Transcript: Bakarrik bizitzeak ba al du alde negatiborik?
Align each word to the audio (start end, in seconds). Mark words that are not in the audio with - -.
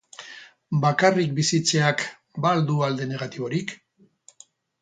Bakarrik 0.85 1.35
bizitzeak 1.41 2.03
ba 2.47 2.55
al 2.57 2.65
du 2.71 2.81
alde 2.89 3.09
negatiborik? 3.13 3.79